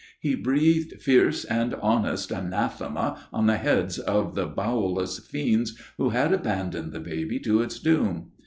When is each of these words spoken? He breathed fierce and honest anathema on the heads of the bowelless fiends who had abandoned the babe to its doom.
He 0.19 0.33
breathed 0.33 0.99
fierce 0.99 1.45
and 1.45 1.75
honest 1.75 2.31
anathema 2.31 3.27
on 3.31 3.45
the 3.45 3.57
heads 3.57 3.99
of 3.99 4.33
the 4.33 4.47
bowelless 4.47 5.19
fiends 5.19 5.77
who 5.99 6.09
had 6.09 6.33
abandoned 6.33 6.91
the 6.91 6.99
babe 6.99 7.39
to 7.43 7.61
its 7.61 7.77
doom. 7.77 8.31